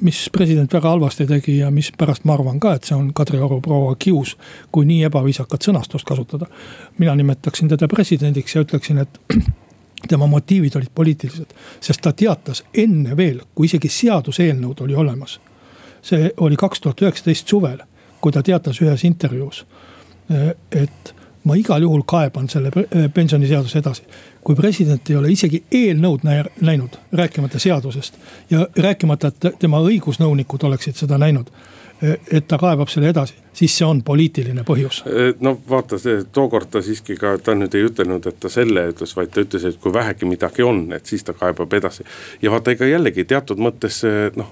[0.00, 3.94] mis president väga halvasti tegi ja mispärast ma arvan ka, et see on Kadrioru proua
[3.98, 4.36] kius,
[4.72, 6.46] kui nii ebaviisakat sõnastust kasutada.
[6.98, 9.20] mina nimetaksin teda presidendiks ja ütleksin, et
[10.10, 15.40] tema motiivid olid poliitilised, sest ta teatas enne veel, kui isegi seaduseelnõud oli olemas.
[16.02, 17.78] see oli kaks tuhat üheksateist suvel,
[18.20, 19.66] kui ta teatas ühes intervjuus,
[20.72, 22.70] et ma igal juhul kaeban selle
[23.14, 24.02] pensioniseaduse edasi
[24.44, 26.24] kui president ei ole isegi eelnõud
[26.60, 28.18] näinud, rääkimata seadusest
[28.50, 31.52] ja rääkimata, et tema õigusnõunikud oleksid seda näinud
[32.02, 35.02] et ta kaebab selle edasi, siis see on poliitiline põhjus.
[35.40, 35.98] no vaata,
[36.34, 39.66] tookord ta siiski ka, ta nüüd ei ütelnud, et ta selle ütles, vaid ta ütles,
[39.68, 42.04] et kui vähegi midagi on, et siis ta kaebab edasi.
[42.42, 44.00] ja vaata, ega jällegi teatud mõttes
[44.36, 44.50] noh,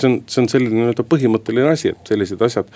[0.00, 2.72] see on, see on selline nii-öelda põhimõtteline asi, et sellised asjad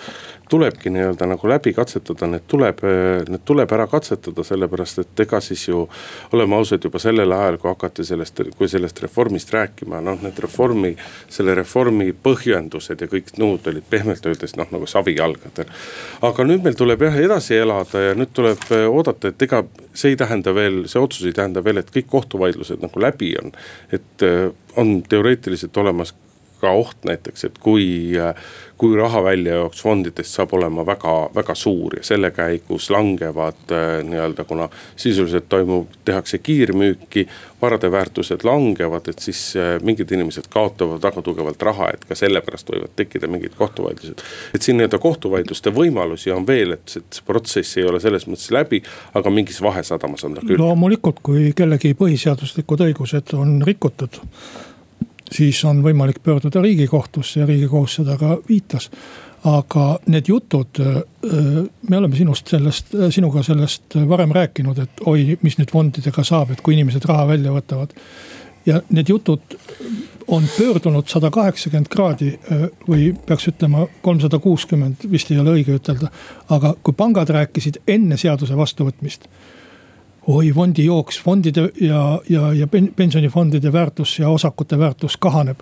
[0.49, 2.79] tulebki nii-öelda nagu läbi katsetada, need tuleb,
[3.27, 5.87] need tuleb ära katsetada, sellepärast et ega siis ju.
[6.31, 10.93] oleme ausad, juba sellel ajal, kui hakati sellest, kui sellest reformist rääkima, noh need reformi,
[11.31, 15.69] selle reformi põhjendused ja kõik muud olid pehmelt öeldes noh, nagu savijalgadel.
[16.21, 19.63] aga nüüd meil tuleb jah edasi elada ja nüüd tuleb äh, oodata, et ega
[19.93, 23.51] see ei tähenda veel, see otsus ei tähenda veel, et kõik kohtuvaidlused nagu läbi on.
[23.91, 26.15] et äh, on teoreetiliselt olemas
[26.63, 27.85] ka oht näiteks, et kui,
[28.79, 34.69] kui raha väljajooks fondidest saab olema väga-väga suur ja selle käigus langevad äh, nii-öelda, kuna
[34.95, 37.27] sisuliselt toimub, tehakse kiirmüüki.
[37.63, 42.73] varade väärtused langevad, et siis äh, mingid inimesed kaotavad väga tugevalt raha, et ka sellepärast
[42.73, 44.23] võivad tekkida mingid kohtuvaidlused.
[44.55, 48.83] et siin nii-öelda kohtuvaidluste võimalusi on veel, et see protsess ei ole selles mõttes läbi,
[49.13, 50.59] aga mingis vahesadamas on ta küll.
[50.59, 54.19] loomulikult, kui kellegi põhiseaduslikud õigused on rikutud
[55.31, 58.89] siis on võimalik pöörduda riigikohtusse ja riigikohus seda ka viitas.
[59.43, 60.79] aga need jutud,
[61.89, 66.61] me oleme sinust sellest, sinuga sellest varem rääkinud, et oi, mis nüüd fondidega saab, et
[66.63, 67.91] kui inimesed raha välja võtavad.
[68.65, 69.57] ja need jutud
[70.27, 72.29] on pöördunud sada kaheksakümmend kraadi
[72.87, 76.07] või peaks ütlema kolmsada kuuskümmend, vist ei ole õige ütelda.
[76.49, 79.27] aga kui pangad rääkisid enne seaduse vastuvõtmist
[80.27, 85.59] oi fondi jooks, fondide ja, ja, ja pensionifondide väärtus ja osakute väärtus kahaneb.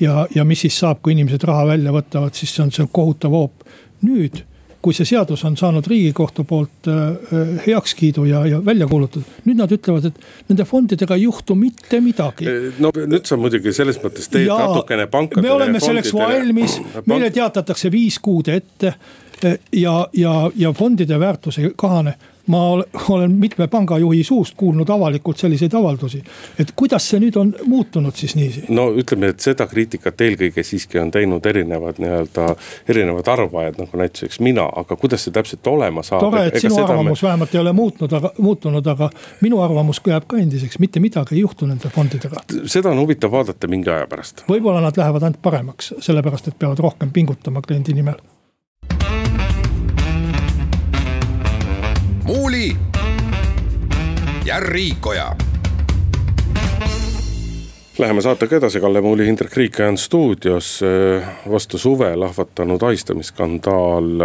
[0.00, 3.34] ja, ja mis siis saab, kui inimesed raha välja võtavad, siis see on see kohutav
[3.34, 3.66] hoop.
[4.02, 4.44] nüüd,
[4.82, 9.72] kui see seadus on saanud riigikohtu poolt äh, heakskiidu ja, ja välja kuulutatud, nüüd nad
[9.74, 12.46] ütlevad, et nende fondidega ei juhtu mitte midagi.
[12.78, 15.48] no nüüd sa muidugi selles mõttes teed ja natukene pankadele.
[15.48, 18.94] me oleme selleks valmis, meile teatatakse viis kuud ette
[19.72, 22.14] ja, ja, ja fondide väärtus ei kahane
[22.48, 26.22] ma olen mitme pangajuhi suust kuulnud avalikult selliseid avaldusi.
[26.58, 28.64] et kuidas see nüüd on muutunud siis niiviisi?
[28.68, 32.48] no ütleme, et seda kriitikat eelkõige siiski on teinud erinevad nii-öelda,
[32.88, 36.24] erinevad arvajad nagu näiteks mina, aga kuidas see täpselt olema saab?
[36.24, 37.28] tore, et sinu arvamus me...
[37.28, 41.44] vähemalt ei ole muutnud, aga muutunud, aga minu arvamus jääb ka endiseks, mitte midagi ei
[41.44, 42.46] juhtu nende fondidega.
[42.64, 44.44] seda on huvitav vaadata mingi aja pärast.
[44.48, 48.16] võib-olla nad lähevad ainult paremaks, sellepärast et peavad rohkem pingutama kliendi nimel
[54.48, 55.36] ja Riikoja.
[57.98, 60.80] Läheme saatega edasi, Kalle Muuli, Hindrek Riikoja on stuudios.
[61.50, 64.24] vastu suve lahvatanud ahistamisskandaal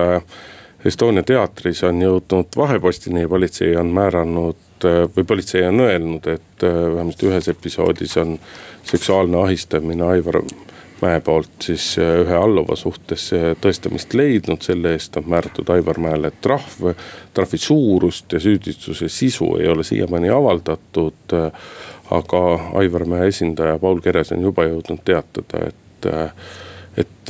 [0.85, 6.63] Estonia teatris on jõudnud vahepostini, politsei on määranud või politsei on öelnud, et
[6.95, 8.39] vähemasti ühes episoodis on
[8.83, 10.41] seksuaalne ahistamine Aivar
[11.01, 15.99] Mäe poolt siis äh, ühe alluva suhtes äh, tõestamist leidnud, selle eest on määratud Aivar
[15.99, 16.93] Mäele trahv.
[17.33, 21.33] trahvi suurust ja süüdistuse sisu ei ole siiamaani avaldatud.
[21.33, 21.71] Äh,
[22.11, 22.43] aga
[22.79, 26.09] Aivar Mäe esindaja Paul Keres on juba jõudnud teatada, et
[26.97, 27.29] et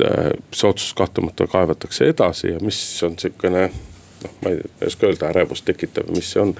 [0.52, 5.64] see otsus kahtlemata kaevatakse edasi ja mis on sihukene noh, ma ei oska öelda, ärevust
[5.64, 6.56] tekitav, mis see on.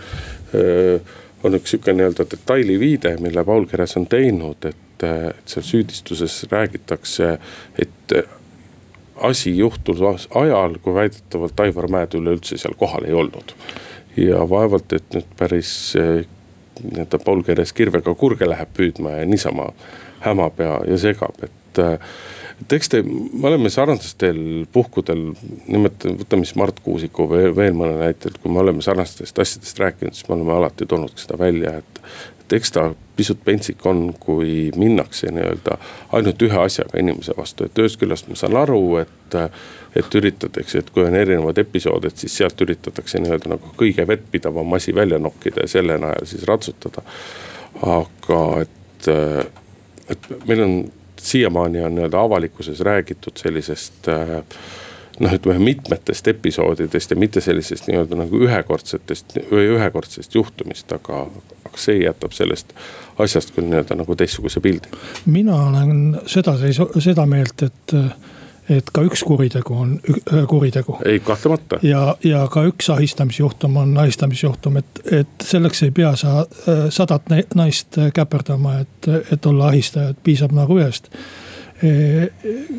[1.45, 4.94] on üks sihuke nii-öelda detaili viide, mille Paul Keres on teinud, et,
[5.31, 7.37] et seal süüdistuses räägitakse,
[7.79, 8.15] et
[9.25, 10.01] asi juhtus
[10.35, 13.55] ajal, kui väidetavalt Aivar Mäed üleüldse seal kohal ei olnud.
[14.17, 19.73] ja vaevalt, et nüüd päris nii-öelda Paul Keres kirvega kurge läheb püüdma ja niisama
[20.23, 21.83] hämab ja, ja segab, et
[22.63, 24.39] et eks te, me oleme sarnastel
[24.73, 25.25] puhkudel,
[25.67, 29.81] nimetame, võtame siis Mart Kuusiku või veel mõne näite, et kui me oleme sarnastest asjadest
[29.83, 32.01] rääkinud, siis me oleme alati toonud seda välja, et.
[32.45, 35.77] Et eks ta pisut pentsik on, kui minnakse nii-öelda
[36.17, 39.39] ainult ühe asjaga inimese vastu, et ühest küljest ma saan aru, et.
[39.95, 44.75] et üritatakse, et kui on erinevad episood, et siis sealt üritatakse nii-öelda nagu kõige vettpidavam
[44.75, 47.03] asi välja nokkida ja selle najal siis ratsutada.
[47.83, 49.09] aga et,
[50.11, 50.75] et meil on
[51.25, 54.43] siiamaani on nii-öelda avalikkuses räägitud sellisest äh,
[55.21, 61.27] noh, ütleme mitmetest episoodidest ja mitte sellisest nii-öelda nagu ühekordsetest või ühekordsest juhtumist, aga,
[61.65, 62.75] aga see jätab sellest
[63.19, 64.91] asjast küll nii-öelda nagu teistsuguse pildi.
[65.27, 66.57] mina olen seda,
[66.99, 67.99] seda meelt, et
[68.71, 69.95] et ka üks kuritegu on
[70.49, 70.99] kuritegu.
[71.05, 71.79] ei, kahtlemata.
[71.83, 76.47] ja, ja ka üks ahistamisjuhtum on ahistamisjuhtum, et, et selleks ei pea sa
[76.91, 81.11] sadat naist käperdama, et, et olla ahistaja, et piisab nagu ühest.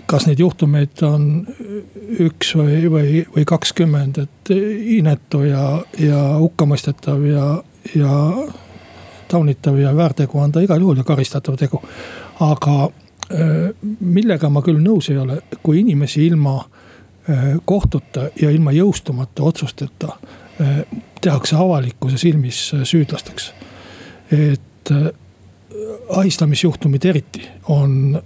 [0.09, 1.25] Kas neid juhtumeid on
[2.25, 4.51] üks või, või, või kakskümmend, et
[4.97, 5.65] inetu ja,
[6.01, 7.47] ja hukkamõistetav ja,
[7.93, 8.19] ja
[9.29, 11.81] taunitav ja väärtegu on ta igal juhul ja karistatav tegu.
[12.45, 12.89] aga
[13.33, 13.71] Äh,
[14.05, 20.11] millega ma küll nõus ei ole, kui inimesi ilma äh, kohtuta ja ilma jõustumata otsusteta
[20.61, 20.83] äh,
[21.25, 23.53] tehakse avalikkuse silmis süüdlasteks.
[24.31, 24.89] et
[26.09, 28.21] ahistamisjuhtumid eriti on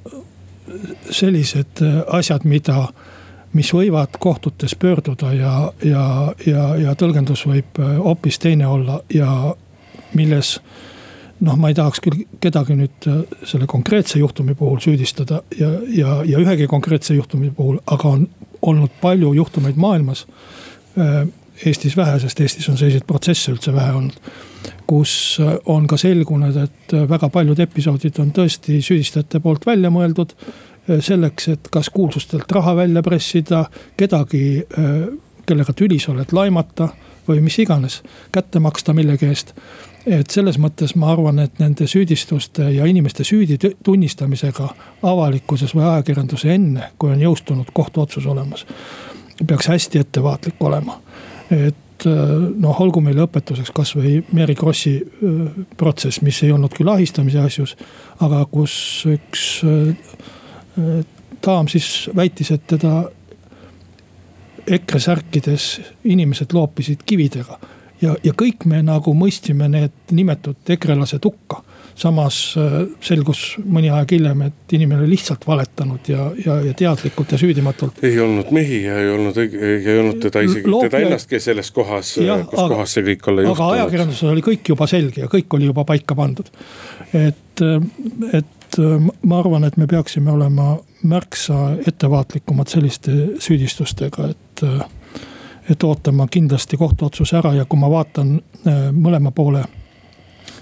[1.10, 2.88] sellised asjad, mida,
[3.54, 6.06] mis võivad kohtutes pöörduda ja, ja,
[6.46, 9.56] ja, ja tõlgendus võib hoopis teine olla ja
[10.14, 10.58] milles
[11.46, 16.20] noh, ma ei tahaks küll kedagi nüüd äh, selle konkreetse juhtumi puhul süüdistada ja, ja,
[16.28, 18.28] ja ühegi konkreetse juhtumi puhul, aga on
[18.62, 20.26] olnud palju juhtumeid maailmas.
[21.60, 24.32] Äh, Eestis vähe, sest Eestis on selliseid protsesse üldse vähe olnud.
[24.88, 30.36] kus äh, on ka selgunud, et väga paljud episoodid on tõesti süüdistajate poolt välja mõeldud.
[31.00, 33.66] selleks, et kas kuulsustelt raha välja pressida,
[33.98, 34.64] kedagi,
[35.46, 36.88] kellega tülis oled, laimata
[37.28, 38.00] või mis iganes,
[38.32, 39.54] kätte maksta millegi eest
[40.08, 44.70] et selles mõttes ma arvan, et nende süüdistuste ja inimeste süüdi tunnistamisega
[45.04, 48.66] avalikkuses või ajakirjanduse enne, kui on jõustunud kohtuotsus olemas.
[49.48, 51.00] peaks hästi ettevaatlik olema,
[51.50, 56.92] et äh, noh, olgu meile õpetuseks kasvõi Mary Krossi äh, protsess, mis ei olnud küll
[56.92, 57.76] ahistamise asjus.
[58.20, 59.96] aga kus üks äh,
[61.46, 63.10] daam siis väitis, et teda
[64.70, 67.58] EKRE särkides inimesed loopisid kividega
[68.02, 71.64] ja, ja kõik me nagu mõistsime need nimetud ekrelased hukka.
[72.00, 77.34] Samas äh, selgus mõni aeg hiljem, et inimene oli lihtsalt valetanud ja, ja, ja teadlikult
[77.36, 78.04] ja süüdimatult.
[78.08, 82.16] ei olnud mehi ja ei olnud, ei olnud teda isegi Loop, teda ennastki selles kohas,
[82.20, 83.58] kus aga, kohas see kõik olla juhtunud.
[83.58, 86.52] aga ajakirjanduses oli kõik juba selge ja kõik oli juba paika pandud.
[87.14, 87.66] et,
[88.34, 88.80] et
[89.24, 94.66] ma arvan, et me peaksime olema märksa ettevaatlikumad selliste süüdistustega, et
[95.70, 99.64] et ootama kindlasti kohtuotsuse ära ja kui ma vaatan äh, mõlema poole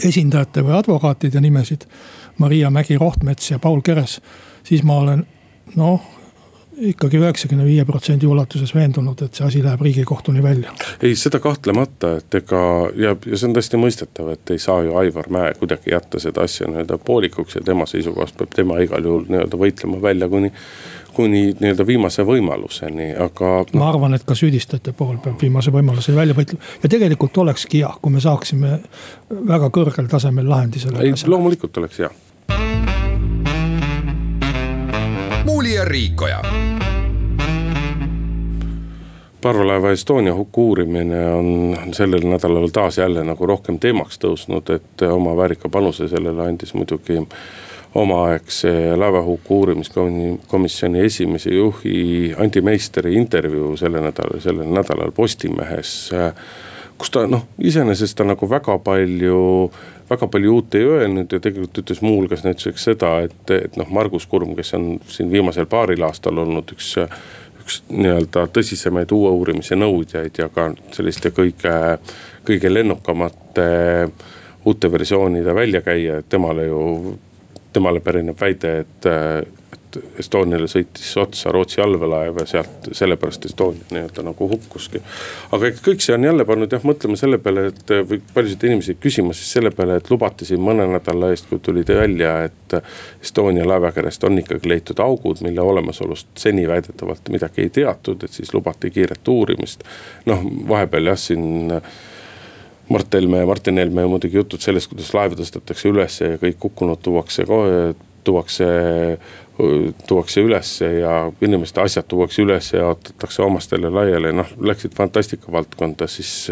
[0.03, 1.87] esindajate või advokaatide nimesid.
[2.37, 4.21] Maria Mägi-Rohtmets ja Paul Keres,
[4.63, 5.25] siis ma olen
[5.75, 6.16] noh
[6.77, 10.73] ikkagi üheksakümne viie protsendi ulatuses veendunud, et see asi läheb riigikohtuni välja.
[11.01, 12.61] ei, seda kahtlemata, et ega
[12.95, 16.45] ja, ja see on täiesti mõistetav, et ei saa ju Aivar Mäe kuidagi jätta seda
[16.45, 20.53] asja nii-öelda poolikuks ja tema seisukohast peab tema igal juhul nii-öelda võitlema välja kuni
[21.17, 23.79] kuni nii-öelda viimase võimaluseni, aga no..
[23.81, 27.89] ma arvan, et ka süüdistajate puhul peab viimase võimaluseni välja võitlema ja tegelikult olekski hea,
[28.01, 28.77] kui me saaksime
[29.49, 31.33] väga kõrgel tasemel lahendi sellele asjale.
[31.33, 32.11] loomulikult oleks hea.
[35.77, 36.41] Ja Riikoja
[39.41, 45.35] parvlaeva Estonia huku uurimine on sellel nädalal taas jälle nagu rohkem teemaks tõusnud, et oma
[45.37, 47.21] väärika panuse sellele andis muidugi
[47.95, 56.11] omaaegse laevahuku uurimiskomisjoni esimese juhi Andi Meisteri intervjuu selle nädala, sellel nädalal Postimehes.
[56.97, 59.71] kus ta noh, iseenesest ta nagu väga palju,
[60.09, 64.27] väga palju uut ei öelnud ja tegelikult ütles muuhulgas näituseks seda, et, et noh, Margus
[64.27, 66.95] Kurm, kes on siin viimasel paaril aastal olnud üks
[67.67, 71.73] üks nii-öelda tõsisemaid uue uurimise nõudjaid ja ka selliste kõige,
[72.47, 73.67] kõige lennukamate
[74.67, 76.81] uute versioonide väljakäija, et temale ju
[77.75, 79.07] temale pärineb väide, et
[80.19, 85.01] Estoniale sõitis otsa Rootsi allveelaev ja sealt sellepärast Estonia nii-öelda nagu hukkuski.
[85.55, 89.35] aga kõik see on jälle pannud jah mõtlema selle peale, et või paljusid inimesi küsima
[89.37, 92.77] siis selle peale, et lubati siin mõne nädala eest, kui tuli välja, et
[93.23, 98.53] Estonia laevakerest on ikkagi leitud augud, mille olemasolust seni väidetavalt midagi ei teatud, et siis
[98.53, 99.83] lubati kiiret uurimist.
[100.25, 101.81] noh, vahepeal jah, siin
[102.89, 107.01] Mart Helme ja Martin Helme muidugi jutud sellest, kuidas laev tõstetakse ülesse ja kõik hukkunud
[107.03, 107.43] tuuakse
[108.27, 108.69] tuuakse,
[110.07, 116.09] tuuakse ülesse ja inimeste asjad tuuakse üles ja jaotatakse omastele laiali, noh läksid fantastika valdkonda,
[116.11, 116.49] siis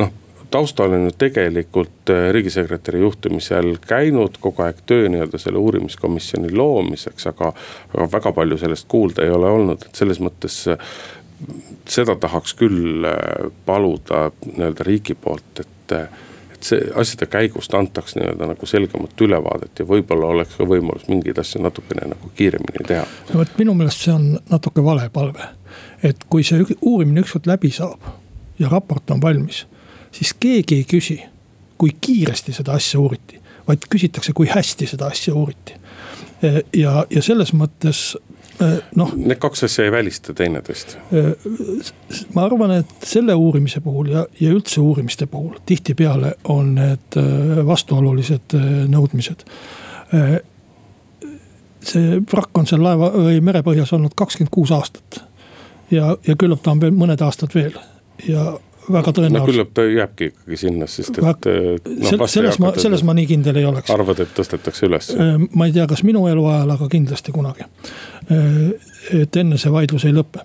[0.00, 0.14] noh
[0.54, 7.50] taustal on ju tegelikult riigisekretäri juhtimisel käinud kogu aeg töö nii-öelda selle uurimiskomisjoni loomiseks, aga,
[7.94, 10.60] aga väga palju sellest kuulda ei ole olnud, et selles mõttes
[11.90, 13.02] seda tahaks küll
[13.66, 15.96] paluda nii-öelda riigi poolt, et,
[16.64, 21.38] et see asjade käigust antaks nii-öelda nagu selgemat ülevaadet ja võib-olla oleks ka võimalus mingeid
[21.38, 23.04] asju natukene nagu kiiremini teha.
[23.32, 25.50] no vot minu meelest see on natuke vale palve.
[26.02, 28.00] et kui see uurimine ükskord läbi saab
[28.58, 29.66] ja raport on valmis,
[30.12, 31.18] siis keegi ei küsi,
[31.78, 35.74] kui kiiresti seda asja uuriti, vaid küsitakse, kui hästi seda asja uuriti
[36.76, 38.14] ja, ja selles mõttes
[38.94, 39.12] noh.
[39.16, 40.96] Need kaks asja ei välista teineteist.
[41.14, 41.32] Äh,
[42.34, 47.62] ma arvan, et selle uurimise puhul ja, ja üldse uurimiste puhul tihtipeale on need äh,
[47.66, 48.56] vastuolulised
[48.90, 49.46] nõudmised.
[51.84, 55.24] see vrakk on seal laeva või merepõhjas olnud kakskümmend kuus aastat.
[55.90, 57.74] ja, ja küllap ta on veel mõned aastad veel
[58.28, 58.52] ja
[58.92, 59.38] väga tõenäoliselt.
[59.38, 62.28] no küllap ta jääbki ikkagi sinna, sest et no,.
[62.30, 63.90] selles ma, selles ma nii kindel ei oleks.
[63.94, 65.10] arvad, et tõstetakse üles?
[65.54, 67.66] ma ei tea, kas minu eluajal, aga kindlasti kunagi.
[69.22, 70.44] et enne see vaidlus ei lõpe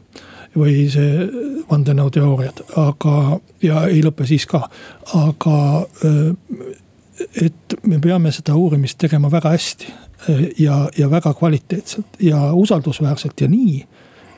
[0.57, 1.27] või see
[1.69, 4.63] vandenõuteooriad, aga ja ei lõpe siis ka,
[5.19, 5.57] aga
[7.41, 9.93] et me peame seda uurimist tegema väga hästi
[10.59, 13.83] ja, ja väga kvaliteetselt ja usaldusväärselt ja nii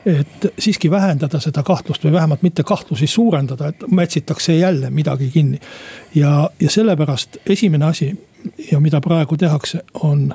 [0.06, 5.60] et siiski vähendada seda kahtlust või vähemalt mitte kahtlusi suurendada, et mätsitakse jälle midagi kinni.
[6.14, 8.12] ja, ja sellepärast esimene asi
[8.72, 10.34] ja mida praegu tehakse, on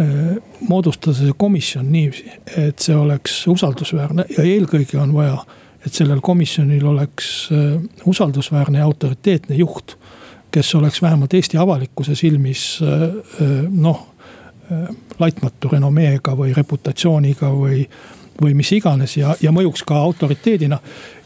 [0.00, 0.36] äh,
[0.68, 5.38] moodustada see komisjon niiviisi, et see oleks usaldusväärne ja eelkõige on vaja,
[5.86, 9.96] et sellel komisjonil oleks äh, usaldusväärne ja autoriteetne juht.
[10.50, 14.06] kes oleks vähemalt Eesti avalikkuse silmis äh, noh,
[15.18, 17.86] laitmatu renomeega või reputatsiooniga või
[18.42, 20.78] või mis iganes ja, ja mõjuks ka autoriteedina.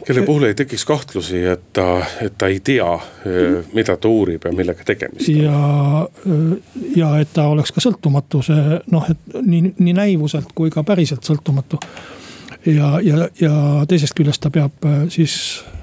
[0.05, 2.89] kelle puhul ei tekiks kahtlusi, et ta, et ta ei tea,
[3.73, 5.43] mida ta uurib ja millega tegemist on.
[5.43, 6.07] ja,
[6.95, 11.23] ja et ta oleks ka sõltumatu, see noh, et nii, nii näivuselt kui ka päriselt
[11.23, 11.79] sõltumatu.
[12.65, 13.53] ja, ja, ja
[13.87, 15.82] teisest küljest ta peab siis Äh,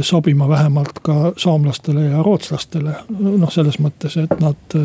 [0.00, 2.94] sobima vähemalt ka soomlastele ja rootslastele.
[3.18, 4.82] noh, selles mõttes, et nad äh,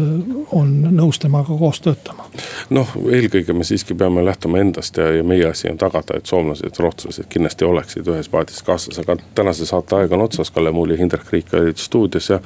[0.52, 2.26] on nõus temaga koos töötama.
[2.70, 6.80] noh, eelkõige me siiski peame lähtuma endast ja, ja meie asi on tagada, et soomlased,
[6.80, 11.04] rootslased kindlasti oleksid ühes paadis kaasas, aga tänase saate aeg on otsas, Kalle Muuli ja
[11.04, 12.40] Hindrek Riik olid stuudios ja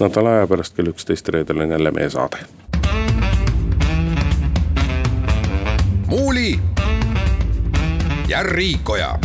[0.00, 2.46] nädala aja pärast kell üksteist reedel on jälle meie saade.
[6.10, 6.58] muuli
[8.28, 9.18] ja Riikoja